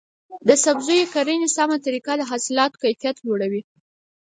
[0.47, 3.61] د سبزیو د کرنې سمه طریقه د حاصلاتو کیفیت لوړوي.